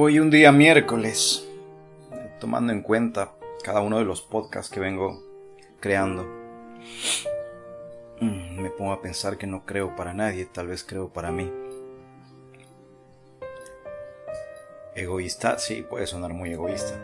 Hoy 0.00 0.20
un 0.20 0.30
día 0.30 0.52
miércoles, 0.52 1.44
tomando 2.38 2.72
en 2.72 2.82
cuenta 2.82 3.32
cada 3.64 3.80
uno 3.80 3.98
de 3.98 4.04
los 4.04 4.22
podcasts 4.22 4.72
que 4.72 4.78
vengo 4.78 5.20
creando, 5.80 6.22
mm, 8.20 8.60
me 8.60 8.70
pongo 8.70 8.92
a 8.92 9.02
pensar 9.02 9.36
que 9.36 9.48
no 9.48 9.66
creo 9.66 9.96
para 9.96 10.14
nadie, 10.14 10.46
tal 10.46 10.68
vez 10.68 10.84
creo 10.84 11.08
para 11.08 11.32
mí. 11.32 11.50
Egoísta, 14.94 15.58
sí, 15.58 15.82
puede 15.82 16.06
sonar 16.06 16.32
muy 16.32 16.52
egoísta. 16.52 16.94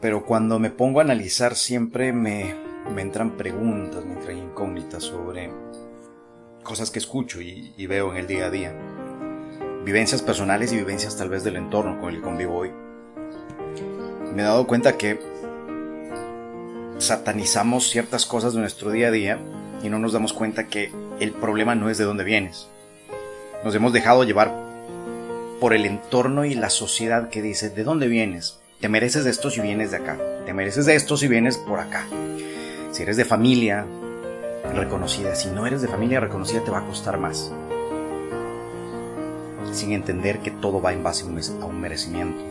Pero 0.00 0.24
cuando 0.24 0.58
me 0.58 0.70
pongo 0.70 1.00
a 1.00 1.02
analizar 1.02 1.54
siempre 1.54 2.14
me, 2.14 2.54
me 2.94 3.02
entran 3.02 3.32
preguntas, 3.32 4.06
me 4.06 4.14
entran 4.14 4.38
incógnitas 4.38 5.02
sobre 5.02 5.50
cosas 6.62 6.90
que 6.90 6.98
escucho 6.98 7.42
y, 7.42 7.74
y 7.76 7.86
veo 7.86 8.10
en 8.12 8.16
el 8.16 8.26
día 8.26 8.46
a 8.46 8.50
día 8.50 8.91
vivencias 9.84 10.22
personales 10.22 10.72
y 10.72 10.76
vivencias 10.76 11.16
tal 11.16 11.28
vez 11.28 11.44
del 11.44 11.56
entorno 11.56 12.00
con 12.00 12.10
el 12.10 12.16
que 12.16 12.22
convivo 12.22 12.56
hoy. 12.56 12.70
Me 14.34 14.42
he 14.42 14.44
dado 14.44 14.66
cuenta 14.66 14.96
que 14.96 15.18
satanizamos 16.98 17.90
ciertas 17.90 18.24
cosas 18.26 18.54
de 18.54 18.60
nuestro 18.60 18.90
día 18.90 19.08
a 19.08 19.10
día 19.10 19.38
y 19.82 19.88
no 19.88 19.98
nos 19.98 20.12
damos 20.12 20.32
cuenta 20.32 20.68
que 20.68 20.92
el 21.20 21.32
problema 21.32 21.74
no 21.74 21.90
es 21.90 21.98
de 21.98 22.04
dónde 22.04 22.24
vienes. 22.24 22.68
Nos 23.64 23.74
hemos 23.74 23.92
dejado 23.92 24.24
llevar 24.24 24.52
por 25.60 25.74
el 25.74 25.84
entorno 25.84 26.44
y 26.44 26.54
la 26.54 26.70
sociedad 26.70 27.28
que 27.28 27.42
dice, 27.42 27.70
¿de 27.70 27.84
dónde 27.84 28.08
vienes? 28.08 28.60
Te 28.80 28.88
mereces 28.88 29.26
esto 29.26 29.50
si 29.50 29.60
vienes 29.60 29.90
de 29.90 29.98
acá. 29.98 30.18
Te 30.46 30.52
mereces 30.54 30.86
de 30.86 30.94
esto 30.94 31.16
si 31.16 31.28
vienes 31.28 31.58
por 31.58 31.80
acá. 31.80 32.06
Si 32.92 33.02
eres 33.02 33.16
de 33.16 33.24
familia 33.24 33.84
reconocida, 34.74 35.34
si 35.34 35.48
no 35.50 35.66
eres 35.66 35.82
de 35.82 35.88
familia 35.88 36.20
reconocida 36.20 36.64
te 36.64 36.70
va 36.70 36.78
a 36.78 36.86
costar 36.86 37.18
más 37.18 37.52
sin 39.72 39.92
entender 39.92 40.38
que 40.40 40.50
todo 40.50 40.80
va 40.80 40.92
en 40.92 41.02
base 41.02 41.24
a 41.24 41.64
un 41.64 41.80
merecimiento. 41.80 42.42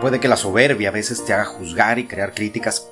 Puede 0.00 0.18
que 0.18 0.28
la 0.28 0.36
soberbia 0.36 0.88
a 0.88 0.92
veces 0.92 1.24
te 1.24 1.32
haga 1.32 1.44
juzgar 1.44 1.98
y 1.98 2.06
crear 2.06 2.34
críticas 2.34 2.88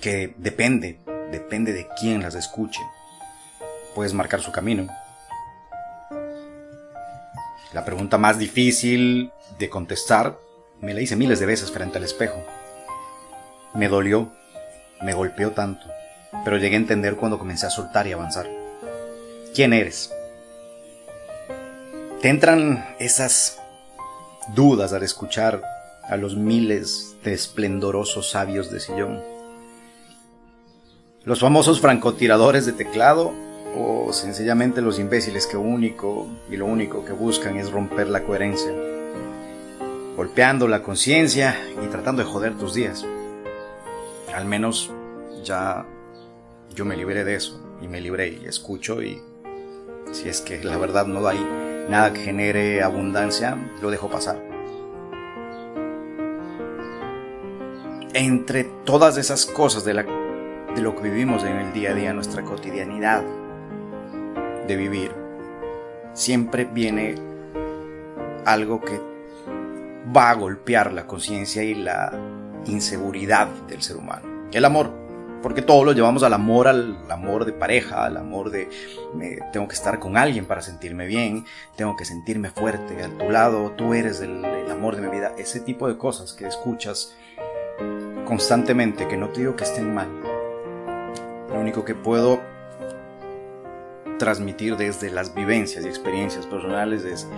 que 0.00 0.34
depende, 0.38 0.98
depende 1.30 1.72
de 1.72 1.86
quién 2.00 2.22
las 2.22 2.34
escuche. 2.34 2.80
Puedes 3.94 4.12
marcar 4.12 4.40
su 4.40 4.50
camino. 4.50 4.88
La 7.72 7.84
pregunta 7.84 8.18
más 8.18 8.38
difícil 8.38 9.32
de 9.58 9.68
contestar 9.68 10.38
me 10.80 10.94
la 10.94 11.00
hice 11.00 11.16
miles 11.16 11.40
de 11.40 11.46
veces 11.46 11.70
frente 11.70 11.98
al 11.98 12.04
espejo. 12.04 12.42
Me 13.74 13.88
dolió, 13.88 14.32
me 15.00 15.14
golpeó 15.14 15.52
tanto, 15.52 15.86
pero 16.44 16.58
llegué 16.58 16.74
a 16.76 16.80
entender 16.80 17.16
cuando 17.16 17.38
comencé 17.38 17.66
a 17.66 17.70
soltar 17.70 18.06
y 18.06 18.12
avanzar. 18.12 18.48
¿Quién 19.54 19.72
eres? 19.72 20.12
Te 22.24 22.30
entran 22.30 22.82
esas 22.98 23.60
dudas 24.54 24.94
al 24.94 25.02
escuchar 25.02 25.62
a 26.04 26.16
los 26.16 26.36
miles 26.36 27.16
de 27.22 27.34
esplendorosos 27.34 28.30
sabios 28.30 28.70
de 28.70 28.80
sillón. 28.80 29.20
Los 31.24 31.40
famosos 31.40 31.82
francotiradores 31.82 32.64
de 32.64 32.72
teclado 32.72 33.34
o 33.76 34.10
sencillamente 34.14 34.80
los 34.80 34.98
imbéciles 34.98 35.46
que 35.46 35.58
único 35.58 36.26
y 36.50 36.56
lo 36.56 36.64
único 36.64 37.04
que 37.04 37.12
buscan 37.12 37.58
es 37.58 37.70
romper 37.70 38.08
la 38.08 38.22
coherencia, 38.22 38.72
golpeando 40.16 40.66
la 40.66 40.82
conciencia 40.82 41.60
y 41.84 41.88
tratando 41.88 42.24
de 42.24 42.30
joder 42.30 42.56
tus 42.56 42.72
días. 42.72 43.04
Al 44.34 44.46
menos 44.46 44.90
ya 45.44 45.84
yo 46.74 46.86
me 46.86 46.96
libré 46.96 47.22
de 47.22 47.34
eso 47.34 47.62
y 47.82 47.86
me 47.86 48.00
libré 48.00 48.28
y 48.42 48.46
escucho 48.46 49.02
y 49.02 49.20
si 50.12 50.30
es 50.30 50.40
que 50.40 50.64
la 50.64 50.78
verdad 50.78 51.04
no 51.04 51.28
hay 51.28 51.73
nada 51.88 52.12
que 52.12 52.20
genere 52.20 52.82
abundancia, 52.82 53.56
lo 53.80 53.90
dejo 53.90 54.08
pasar. 54.08 54.40
Entre 58.14 58.64
todas 58.84 59.16
esas 59.16 59.44
cosas 59.46 59.84
de, 59.84 59.94
lo 59.94 60.96
que 60.96 61.02
vivimos 61.02 61.42
en 61.44 61.56
el 61.56 61.72
día 61.72 61.90
a 61.90 61.94
día, 61.94 62.12
nuestra 62.12 62.42
cotidianidad 62.42 63.22
de 64.66 64.76
vivir, 64.76 65.12
siempre 66.12 66.64
viene 66.64 67.16
algo 68.44 68.80
que 68.80 69.00
va 70.16 70.30
a 70.30 70.34
golpear 70.34 70.92
la 70.92 71.06
conciencia 71.06 71.62
y 71.62 71.74
la 71.74 72.12
inseguridad 72.66 73.48
del 73.68 73.82
ser 73.82 73.96
humano. 73.96 74.48
El 74.52 74.64
amor 74.64 75.03
porque 75.44 75.60
todo 75.60 75.84
lo 75.84 75.92
llevamos 75.92 76.22
al 76.22 76.32
amor, 76.32 76.68
al 76.68 76.96
amor 77.10 77.44
de 77.44 77.52
pareja, 77.52 78.06
al 78.06 78.16
amor 78.16 78.50
de 78.50 78.70
tengo 79.52 79.68
que 79.68 79.74
estar 79.74 79.98
con 79.98 80.16
alguien 80.16 80.46
para 80.46 80.62
sentirme 80.62 81.04
bien, 81.04 81.44
tengo 81.76 81.96
que 81.96 82.06
sentirme 82.06 82.48
fuerte 82.48 83.02
a 83.02 83.10
tu 83.10 83.30
lado, 83.30 83.72
tú 83.72 83.92
eres 83.92 84.22
el, 84.22 84.42
el 84.42 84.70
amor 84.70 84.96
de 84.96 85.02
mi 85.02 85.14
vida, 85.14 85.34
ese 85.36 85.60
tipo 85.60 85.86
de 85.86 85.98
cosas 85.98 86.32
que 86.32 86.46
escuchas 86.46 87.14
constantemente, 88.24 89.06
que 89.06 89.18
no 89.18 89.28
te 89.28 89.40
digo 89.40 89.54
que 89.54 89.64
estén 89.64 89.92
mal. 89.92 90.08
Lo 91.50 91.60
único 91.60 91.84
que 91.84 91.94
puedo 91.94 92.40
transmitir 94.18 94.78
desde 94.78 95.10
las 95.10 95.34
vivencias 95.34 95.84
y 95.84 95.88
experiencias 95.88 96.46
personales 96.46 97.04
es 97.04 97.28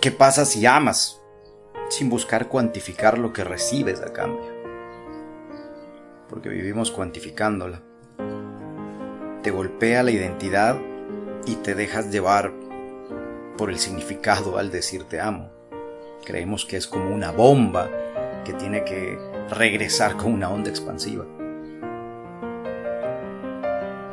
qué 0.00 0.10
pasa 0.10 0.46
si 0.46 0.64
amas 0.64 1.20
sin 1.90 2.08
buscar 2.08 2.48
cuantificar 2.48 3.18
lo 3.18 3.34
que 3.34 3.44
recibes 3.44 4.00
a 4.00 4.14
cambio 4.14 4.55
porque 6.28 6.48
vivimos 6.48 6.90
cuantificándola. 6.90 7.82
Te 9.42 9.50
golpea 9.50 10.02
la 10.02 10.10
identidad 10.10 10.78
y 11.46 11.56
te 11.56 11.74
dejas 11.74 12.10
llevar 12.10 12.52
por 13.56 13.70
el 13.70 13.78
significado 13.78 14.58
al 14.58 14.70
decir 14.70 15.04
te 15.04 15.20
amo. 15.20 15.50
Creemos 16.24 16.64
que 16.64 16.76
es 16.76 16.86
como 16.86 17.14
una 17.14 17.30
bomba 17.30 17.88
que 18.44 18.52
tiene 18.52 18.84
que 18.84 19.18
regresar 19.50 20.16
con 20.16 20.32
una 20.32 20.50
onda 20.50 20.70
expansiva. 20.70 21.24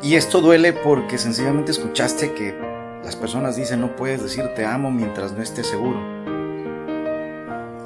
Y 0.02 0.16
esto 0.16 0.42
duele 0.42 0.74
porque 0.74 1.18
sencillamente 1.18 1.72
escuchaste 1.72 2.34
que 2.34 2.54
las 3.04 3.16
personas 3.16 3.56
dicen 3.56 3.82
no 3.82 3.96
puedes 3.96 4.22
decir 4.22 4.50
te 4.56 4.66
amo 4.66 4.92
mientras 4.92 5.32
no 5.32 5.42
estés 5.42 5.68
seguro. 5.68 6.00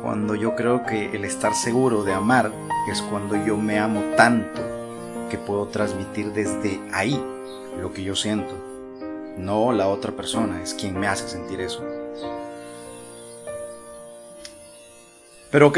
Cuando 0.01 0.35
yo 0.35 0.55
creo 0.55 0.83
que 0.83 1.15
el 1.15 1.25
estar 1.25 1.53
seguro 1.53 2.03
de 2.03 2.13
amar 2.13 2.51
es 2.91 3.01
cuando 3.01 3.35
yo 3.45 3.57
me 3.57 3.79
amo 3.79 4.01
tanto 4.15 4.61
que 5.29 5.37
puedo 5.37 5.67
transmitir 5.67 6.31
desde 6.33 6.79
ahí 6.93 7.21
lo 7.81 7.93
que 7.93 8.03
yo 8.03 8.15
siento. 8.15 8.53
No 9.37 9.71
la 9.71 9.87
otra 9.87 10.13
persona 10.13 10.61
es 10.63 10.73
quien 10.73 10.99
me 10.99 11.07
hace 11.07 11.27
sentir 11.27 11.61
eso. 11.61 11.83
Pero 15.51 15.67
ok, 15.67 15.77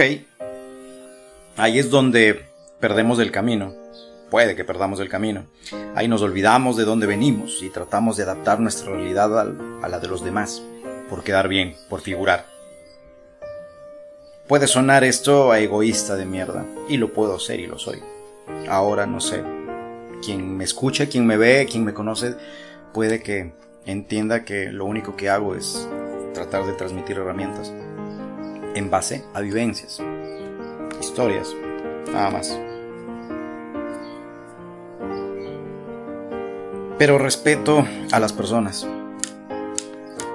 ahí 1.58 1.80
es 1.80 1.90
donde 1.90 2.46
perdemos 2.80 3.20
el 3.20 3.32
camino. 3.32 3.74
Puede 4.30 4.56
que 4.56 4.64
perdamos 4.64 5.00
el 5.00 5.10
camino. 5.10 5.46
Ahí 5.96 6.08
nos 6.08 6.22
olvidamos 6.22 6.78
de 6.78 6.86
dónde 6.86 7.08
venimos 7.08 7.62
y 7.64 7.70
tratamos 7.70 8.18
de 8.18 8.24
adaptar 8.24 8.60
nuestra 8.60 8.92
realidad 8.92 9.40
a 9.40 9.88
la 9.88 10.00
de 10.00 10.08
los 10.08 10.24
demás, 10.24 10.62
por 11.10 11.24
quedar 11.24 11.48
bien, 11.48 11.76
por 11.90 12.02
figurar. 12.02 12.59
Puede 14.50 14.66
sonar 14.66 15.04
esto 15.04 15.52
a 15.52 15.60
egoísta 15.60 16.16
de 16.16 16.26
mierda, 16.26 16.66
y 16.88 16.98
lo 16.98 17.14
puedo 17.14 17.38
ser 17.38 17.60
y 17.60 17.68
lo 17.68 17.78
soy. 17.78 18.02
Ahora 18.68 19.06
no 19.06 19.22
sé. 19.22 19.44
Quien 20.24 20.58
me 20.58 20.64
escucha, 20.64 21.06
quien 21.06 21.28
me 21.28 21.38
ve, 21.38 21.68
quien 21.70 21.86
me 21.86 21.94
conoce, 21.94 22.36
puede 22.92 23.22
que 23.22 23.54
entienda 23.86 24.46
que 24.46 24.72
lo 24.72 24.86
único 24.86 25.16
que 25.16 25.30
hago 25.30 25.54
es 25.54 25.88
tratar 26.34 26.66
de 26.66 26.74
transmitir 26.74 27.18
herramientas 27.18 27.72
en 28.74 28.90
base 28.90 29.24
a 29.36 29.42
vivencias, 29.42 30.02
historias, 31.00 31.56
nada 32.12 32.32
más. 32.32 32.60
Pero 36.98 37.20
respeto 37.20 37.86
a 38.12 38.20
las 38.20 38.34
personas 38.34 38.88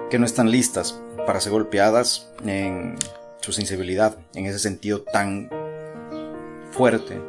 que 0.08 0.20
no 0.20 0.24
están 0.24 0.52
listas 0.52 1.00
para 1.26 1.40
ser 1.40 1.50
golpeadas 1.50 2.30
en 2.44 2.94
su 3.44 3.52
sensibilidad 3.52 4.16
en 4.34 4.46
ese 4.46 4.58
sentido 4.58 5.02
tan 5.02 5.50
fuerte 6.70 7.20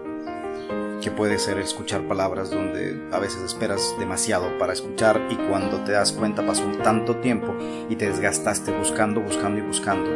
que 1.02 1.12
puede 1.12 1.38
ser 1.38 1.60
escuchar 1.60 2.08
palabras 2.08 2.50
donde 2.52 3.10
a 3.12 3.20
veces 3.20 3.42
esperas 3.42 3.94
demasiado 4.00 4.58
para 4.58 4.72
escuchar 4.72 5.28
y 5.30 5.36
cuando 5.36 5.84
te 5.84 5.92
das 5.92 6.14
cuenta 6.14 6.46
pasó 6.46 6.64
tanto 6.84 7.18
tiempo 7.18 7.54
y 7.90 7.98
te 7.98 8.10
desgastaste 8.10 8.72
buscando, 8.72 9.20
buscando 9.20 9.60
y 9.60 9.64
buscando 9.64 10.10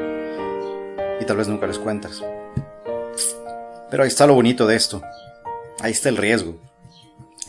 y 1.20 1.26
tal 1.26 1.36
vez 1.36 1.50
nunca 1.50 1.68
les 1.68 1.78
cuentas. 1.78 2.24
Pero 3.92 4.04
ahí 4.04 4.08
está 4.08 4.26
lo 4.26 4.36
bonito 4.36 4.66
de 4.68 4.78
esto, 4.78 5.02
ahí 5.82 5.92
está 5.92 6.08
el 6.08 6.16
riesgo, 6.16 6.56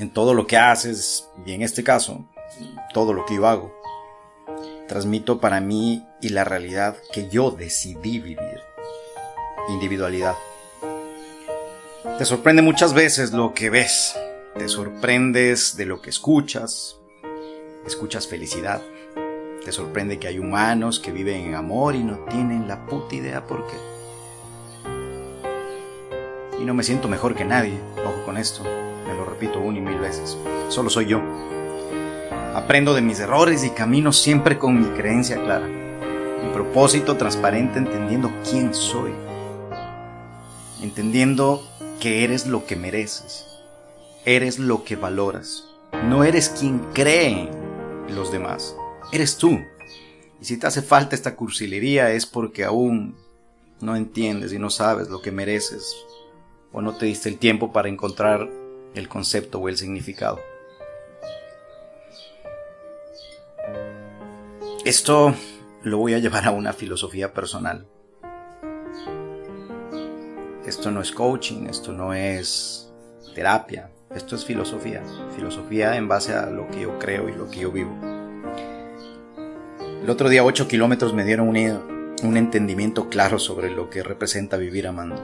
en 0.01 0.11
todo 0.11 0.35
lo 0.35 0.49
que 0.49 0.57
haces 0.57 1.29
y 1.47 1.53
en 1.53 1.63
este 1.63 1.85
caso, 1.85 2.29
todo 2.93 3.13
lo 3.13 3.25
que 3.27 3.37
yo 3.37 3.47
hago 3.47 3.80
transmito 4.91 5.39
para 5.39 5.61
mí 5.61 6.05
y 6.21 6.31
la 6.31 6.43
realidad 6.43 6.97
que 7.13 7.29
yo 7.29 7.53
decidí 7.53 8.19
vivir. 8.19 8.61
Individualidad. 9.69 10.35
Te 12.19 12.25
sorprende 12.25 12.61
muchas 12.61 12.93
veces 12.93 13.31
lo 13.31 13.55
que 13.55 13.71
ves. 13.71 14.17
Te 14.59 14.69
sorprendes 14.69 15.77
de 15.77 15.87
lo 15.87 16.03
que 16.03 16.11
escuchas. 16.11 16.97
Escuchas 17.87 18.27
felicidad. 18.27 18.83
Te 19.65 19.71
sorprende 19.71 20.19
que 20.19 20.27
hay 20.27 20.41
humanos 20.41 20.99
que 20.99 21.13
viven 21.13 21.47
en 21.47 21.55
amor 21.55 21.95
y 21.95 22.03
no 22.03 22.25
tienen 22.25 22.67
la 22.67 22.85
puta 22.87 23.15
idea 23.15 23.47
por 23.47 23.69
qué. 23.69 23.77
Y 26.61 26.65
no 26.65 26.75
me 26.75 26.83
siento 26.83 27.07
mejor 27.07 27.37
que 27.37 27.45
nadie, 27.45 27.79
ojo 28.05 28.25
con 28.25 28.37
esto, 28.37 28.65
me 28.65 29.15
lo 29.15 29.25
repito 29.25 29.61
una 29.61 29.79
y 29.79 29.83
mil 29.83 30.01
veces. 30.01 30.37
Solo 30.69 30.91
soy 30.91 31.07
yo. 31.07 31.23
Aprendo 32.55 32.95
de 32.95 33.01
mis 33.01 33.21
errores 33.21 33.63
y 33.63 33.71
camino 33.71 34.13
siempre 34.13 34.59
con 34.59 34.81
mi 34.81 34.87
creencia 34.97 35.41
clara. 35.41 35.69
Mi 35.69 36.53
propósito 36.53 37.17
transparente 37.17 37.79
entendiendo 37.79 38.33
quién 38.49 38.75
soy. 38.75 39.13
Entendiendo 40.83 41.65
que 42.01 42.25
eres 42.25 42.49
lo 42.49 42.67
que 42.67 42.75
mereces. 42.75 43.47
Eres 44.25 44.59
lo 44.59 44.83
que 44.83 44.97
valoras. 44.97 45.65
No 46.09 46.25
eres 46.25 46.49
quien 46.49 46.81
cree 46.93 47.49
los 48.09 48.33
demás. 48.33 48.75
Eres 49.13 49.37
tú. 49.37 49.61
Y 50.41 50.45
si 50.45 50.57
te 50.57 50.67
hace 50.67 50.83
falta 50.83 51.15
esta 51.15 51.37
cursilería 51.37 52.11
es 52.11 52.27
porque 52.27 52.65
aún 52.65 53.15
no 53.81 53.95
entiendes 53.95 54.53
y 54.53 54.59
no 54.59 54.71
sabes 54.71 55.09
lo 55.09 55.23
que 55.23 55.31
mereces 55.31 55.95
o 56.73 56.83
no 56.83 56.97
te 56.97 57.07
diste 57.07 57.29
el 57.29 57.39
tiempo 57.39 57.73
para 57.73 57.89
encontrar 57.89 58.49
el 58.95 59.09
concepto 59.09 59.61
o 59.61 59.69
el 59.69 59.77
significado. 59.77 60.50
Esto 64.91 65.37
lo 65.85 65.99
voy 65.99 66.15
a 66.15 66.19
llevar 66.19 66.47
a 66.47 66.51
una 66.51 66.73
filosofía 66.73 67.33
personal. 67.33 67.87
Esto 70.67 70.91
no 70.91 71.01
es 71.01 71.13
coaching, 71.13 71.69
esto 71.69 71.93
no 71.93 72.13
es 72.13 72.93
terapia, 73.33 73.93
esto 74.13 74.35
es 74.35 74.45
filosofía. 74.45 75.01
Filosofía 75.37 75.95
en 75.95 76.09
base 76.09 76.35
a 76.35 76.47
lo 76.47 76.67
que 76.67 76.81
yo 76.81 76.99
creo 76.99 77.29
y 77.29 77.33
lo 77.35 77.49
que 77.49 77.61
yo 77.61 77.71
vivo. 77.71 77.97
El 80.03 80.11
otro 80.11 80.29
día 80.29 80.43
8 80.43 80.67
kilómetros 80.67 81.15
me 81.15 81.25
dieron 81.25 81.47
un, 81.47 82.17
un 82.25 82.37
entendimiento 82.37 83.09
claro 83.09 83.39
sobre 83.39 83.71
lo 83.71 83.91
que 83.91 84.03
representa 84.03 84.57
vivir 84.57 84.89
amando. 84.89 85.23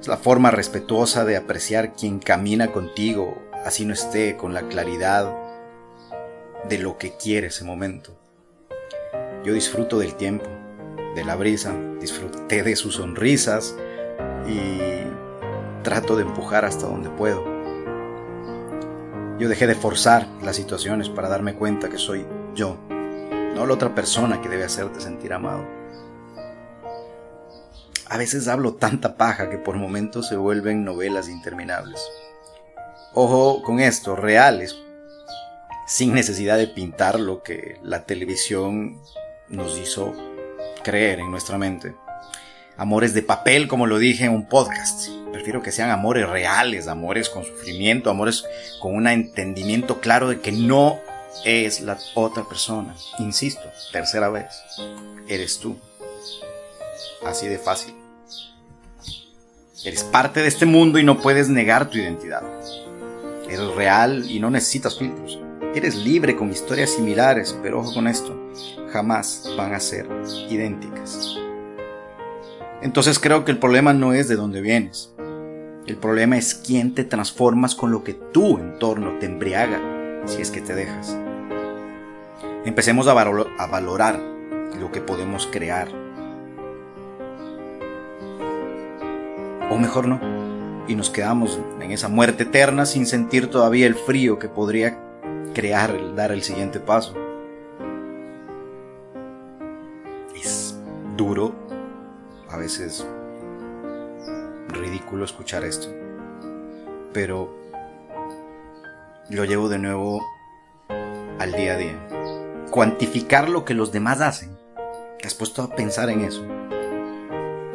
Es 0.00 0.08
la 0.08 0.16
forma 0.16 0.50
respetuosa 0.50 1.26
de 1.26 1.36
apreciar 1.36 1.92
quien 1.92 2.20
camina 2.20 2.72
contigo, 2.72 3.42
así 3.66 3.84
no 3.84 3.92
esté 3.92 4.38
con 4.38 4.54
la 4.54 4.62
claridad 4.68 5.43
de 6.68 6.78
lo 6.78 6.98
que 6.98 7.16
quiere 7.16 7.48
ese 7.48 7.64
momento. 7.64 8.16
Yo 9.44 9.52
disfruto 9.52 9.98
del 9.98 10.14
tiempo, 10.14 10.48
de 11.14 11.24
la 11.24 11.36
brisa, 11.36 11.74
disfruté 12.00 12.62
de 12.62 12.76
sus 12.76 12.94
sonrisas 12.96 13.76
y 14.46 14.78
trato 15.82 16.16
de 16.16 16.22
empujar 16.22 16.64
hasta 16.64 16.86
donde 16.86 17.10
puedo. 17.10 17.44
Yo 19.38 19.48
dejé 19.48 19.66
de 19.66 19.74
forzar 19.74 20.26
las 20.42 20.56
situaciones 20.56 21.08
para 21.08 21.28
darme 21.28 21.54
cuenta 21.54 21.90
que 21.90 21.98
soy 21.98 22.26
yo, 22.54 22.78
no 23.54 23.66
la 23.66 23.74
otra 23.74 23.94
persona 23.94 24.40
que 24.40 24.48
debe 24.48 24.64
hacerte 24.64 25.00
sentir 25.00 25.32
amado. 25.32 25.66
A 28.06 28.16
veces 28.16 28.48
hablo 28.48 28.74
tanta 28.74 29.16
paja 29.16 29.50
que 29.50 29.58
por 29.58 29.76
momentos 29.76 30.28
se 30.28 30.36
vuelven 30.36 30.84
novelas 30.84 31.28
interminables. 31.28 32.00
Ojo 33.12 33.62
con 33.62 33.80
esto, 33.80 34.14
reales, 34.16 34.83
sin 35.86 36.14
necesidad 36.14 36.56
de 36.56 36.66
pintar 36.66 37.20
lo 37.20 37.42
que 37.42 37.78
la 37.82 38.04
televisión 38.06 39.00
nos 39.48 39.78
hizo 39.78 40.14
creer 40.82 41.20
en 41.20 41.30
nuestra 41.30 41.58
mente. 41.58 41.94
Amores 42.76 43.14
de 43.14 43.22
papel, 43.22 43.68
como 43.68 43.86
lo 43.86 43.98
dije 43.98 44.24
en 44.24 44.32
un 44.32 44.48
podcast. 44.48 45.08
Prefiero 45.32 45.62
que 45.62 45.72
sean 45.72 45.90
amores 45.90 46.28
reales, 46.28 46.88
amores 46.88 47.28
con 47.28 47.44
sufrimiento, 47.44 48.10
amores 48.10 48.44
con 48.80 48.94
un 48.94 49.06
entendimiento 49.06 50.00
claro 50.00 50.28
de 50.28 50.40
que 50.40 50.52
no 50.52 50.98
es 51.44 51.80
la 51.80 51.98
otra 52.14 52.44
persona. 52.44 52.94
Insisto, 53.18 53.62
tercera 53.92 54.28
vez, 54.28 54.46
eres 55.28 55.58
tú. 55.58 55.76
Así 57.24 57.46
de 57.46 57.58
fácil. 57.58 57.94
Eres 59.84 60.02
parte 60.02 60.40
de 60.40 60.48
este 60.48 60.66
mundo 60.66 60.98
y 60.98 61.04
no 61.04 61.20
puedes 61.20 61.48
negar 61.48 61.90
tu 61.90 61.98
identidad. 61.98 62.42
Eres 63.48 63.74
real 63.74 64.24
y 64.30 64.40
no 64.40 64.50
necesitas 64.50 64.98
filtros. 64.98 65.43
Eres 65.74 65.96
libre 65.96 66.36
con 66.36 66.50
historias 66.50 66.90
similares, 66.90 67.58
pero 67.60 67.80
ojo 67.80 67.94
con 67.94 68.06
esto, 68.06 68.38
jamás 68.92 69.52
van 69.58 69.74
a 69.74 69.80
ser 69.80 70.06
idénticas. 70.48 71.36
Entonces 72.80 73.18
creo 73.18 73.44
que 73.44 73.50
el 73.50 73.58
problema 73.58 73.92
no 73.92 74.12
es 74.12 74.28
de 74.28 74.36
dónde 74.36 74.60
vienes. 74.60 75.12
El 75.86 75.96
problema 75.96 76.38
es 76.38 76.54
quién 76.54 76.94
te 76.94 77.02
transformas 77.02 77.74
con 77.74 77.90
lo 77.90 78.04
que 78.04 78.14
tu 78.14 78.58
entorno 78.58 79.18
te 79.18 79.26
embriaga 79.26 79.80
si 80.26 80.40
es 80.40 80.52
que 80.52 80.60
te 80.60 80.76
dejas. 80.76 81.18
Empecemos 82.64 83.08
a, 83.08 83.20
a 83.20 83.66
valorar 83.66 84.20
lo 84.78 84.92
que 84.92 85.00
podemos 85.00 85.48
crear. 85.50 85.88
O 89.70 89.76
mejor 89.76 90.06
no. 90.06 90.20
Y 90.86 90.94
nos 90.94 91.10
quedamos 91.10 91.58
en 91.80 91.90
esa 91.90 92.08
muerte 92.08 92.44
eterna 92.44 92.86
sin 92.86 93.06
sentir 93.06 93.50
todavía 93.50 93.88
el 93.88 93.96
frío 93.96 94.38
que 94.38 94.48
podría 94.48 95.03
crear, 95.54 96.14
dar 96.14 96.32
el 96.32 96.42
siguiente 96.42 96.80
paso. 96.80 97.14
Es 100.34 100.78
duro, 101.16 101.54
a 102.50 102.56
veces 102.58 103.06
ridículo 104.68 105.24
escuchar 105.24 105.64
esto, 105.64 105.88
pero 107.12 107.54
lo 109.30 109.44
llevo 109.44 109.68
de 109.68 109.78
nuevo 109.78 110.20
al 111.38 111.52
día 111.52 111.74
a 111.74 111.76
día. 111.76 112.08
Cuantificar 112.70 113.48
lo 113.48 113.64
que 113.64 113.74
los 113.74 113.92
demás 113.92 114.20
hacen. 114.20 114.58
¿Te 115.18 115.28
has 115.28 115.34
puesto 115.34 115.62
a 115.62 115.74
pensar 115.74 116.10
en 116.10 116.20
eso? 116.20 116.44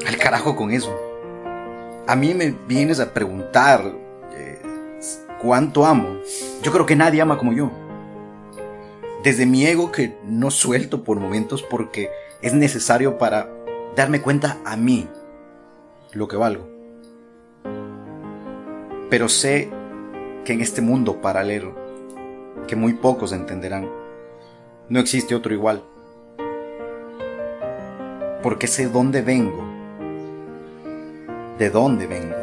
Al 0.06 0.18
carajo 0.18 0.56
con 0.56 0.72
eso. 0.72 0.96
A 2.06 2.16
mí 2.16 2.34
me 2.34 2.54
vienes 2.68 3.00
a 3.00 3.14
preguntar 3.14 3.92
cuánto 5.40 5.86
amo, 5.86 6.20
yo 6.62 6.72
creo 6.72 6.86
que 6.86 6.96
nadie 6.96 7.22
ama 7.22 7.38
como 7.38 7.54
yo. 7.54 7.72
Desde 9.24 9.46
mi 9.46 9.66
ego 9.66 9.92
que 9.92 10.18
no 10.26 10.52
suelto 10.52 11.04
por 11.04 11.20
momentos 11.20 11.64
porque 11.64 12.10
es 12.42 12.54
necesario 12.54 13.18
para 13.18 13.50
darme 13.96 14.22
cuenta 14.22 14.58
a 14.66 14.76
mí 14.76 15.08
lo 16.14 16.28
que 16.28 16.38
valgo. 16.38 16.68
Pero 19.10 19.28
sé 19.30 19.70
que 20.46 20.54
en 20.54 20.62
este 20.62 20.82
mundo 20.82 21.22
paralelo, 21.22 21.76
que 22.68 22.76
muy 22.76 22.94
pocos 22.94 23.32
entenderán, 23.32 23.90
no 24.88 25.00
existe 25.00 25.36
otro 25.36 25.54
igual. 25.54 25.84
Porque 28.42 28.68
sé 28.68 28.88
dónde 28.88 29.22
vengo, 29.22 29.64
de 31.58 31.70
dónde 31.70 32.08
vengo 32.08 32.39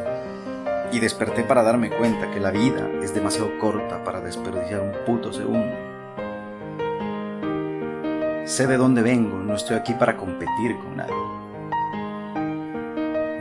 y 0.93 1.00
desperté 1.00 1.43
para 1.43 1.62
darme 1.62 1.90
cuenta 1.90 2.31
que 2.31 2.40
la 2.40 2.50
vida 2.50 2.88
es 3.02 3.14
demasiado 3.14 3.59
corta 3.59 4.05
para 4.05 4.21
desperdiciar 4.21 4.81
un 4.81 4.93
puto 5.05 5.33
segundo. 5.33 5.75
Sé 8.45 8.66
de 8.66 8.76
dónde 8.76 9.02
vengo, 9.02 9.38
no 9.38 9.57
estoy 9.57 9.76
aquí 9.76 9.95
para 9.95 10.16
competir 10.16 10.76
con 10.78 10.97
nadie. 10.97 11.14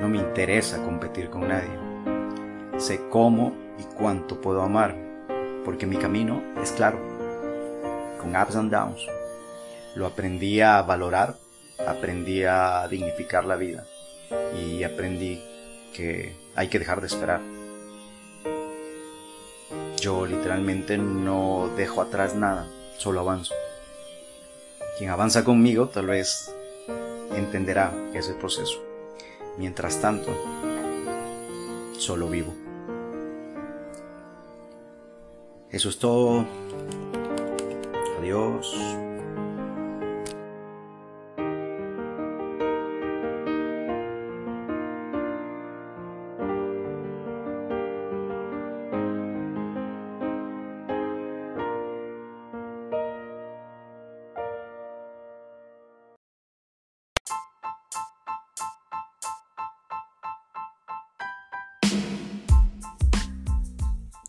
No 0.01 0.09
me 0.09 0.17
interesa 0.17 0.81
competir 0.83 1.29
con 1.29 1.47
nadie. 1.47 1.77
Sé 2.77 3.07
cómo 3.09 3.53
y 3.77 3.83
cuánto 3.95 4.41
puedo 4.41 4.61
amar, 4.61 4.95
porque 5.63 5.85
mi 5.85 5.97
camino 5.97 6.41
es 6.61 6.71
claro, 6.71 6.99
con 8.19 8.35
ups 8.35 8.55
and 8.55 8.71
downs. 8.71 9.07
Lo 9.95 10.07
aprendí 10.07 10.59
a 10.61 10.81
valorar, 10.81 11.35
aprendí 11.87 12.43
a 12.43 12.87
dignificar 12.89 13.45
la 13.45 13.55
vida 13.55 13.85
y 14.59 14.83
aprendí 14.83 15.41
que 15.95 16.35
hay 16.55 16.67
que 16.67 16.79
dejar 16.79 16.99
de 17.01 17.07
esperar. 17.07 17.41
Yo 19.99 20.25
literalmente 20.25 20.97
no 20.97 21.69
dejo 21.77 22.01
atrás 22.01 22.35
nada, 22.35 22.67
solo 22.97 23.21
avanzo. 23.21 23.53
Quien 24.97 25.09
avanza 25.09 25.43
conmigo 25.43 25.87
tal 25.87 26.07
vez 26.07 26.53
entenderá 27.35 27.93
ese 28.13 28.33
proceso. 28.33 28.81
Mientras 29.57 30.01
tanto, 30.01 30.31
solo 31.97 32.27
vivo. 32.27 32.53
Eso 35.71 35.89
es 35.89 35.97
todo. 35.97 36.45
Adiós. 38.19 38.75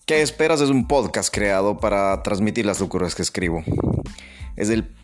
¿Qué 0.07 0.23
esperas? 0.23 0.61
Es 0.61 0.71
un 0.71 0.87
podcast 0.87 1.35
creado 1.35 1.79
para 1.79 2.23
transmitir 2.23 2.65
las 2.65 2.79
locuras 2.79 3.17
que 3.17 3.23
escribo. 3.23 3.65
es 4.55 4.71
el 4.71 4.95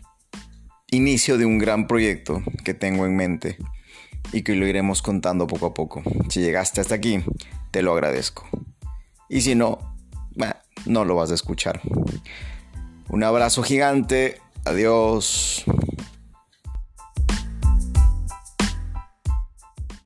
inicio 0.91 1.37
de 1.37 1.45
un 1.45 1.57
gran 1.57 1.87
proyecto 1.87 2.41
que 2.63 2.73
tengo 2.73 3.05
en 3.05 3.17
mente 3.17 3.57
y 4.31 4.43
que 4.43 4.55
lo 4.55 4.65
iremos 4.65 5.01
contando 5.01 5.45
poco 5.45 5.65
a 5.65 5.73
poco. 5.73 6.03
Si 6.29 6.39
llegaste 6.39 6.79
hasta 6.79 6.95
aquí, 6.95 7.21
te 7.71 7.81
lo 7.81 7.91
agradezco. 7.91 8.47
Y 9.27 9.41
si 9.41 9.55
no, 9.55 9.77
no 10.85 11.03
lo 11.03 11.15
vas 11.15 11.31
a 11.31 11.35
escuchar. 11.35 11.81
Un 13.09 13.25
abrazo 13.25 13.61
gigante. 13.61 14.39
Adiós. 14.63 15.65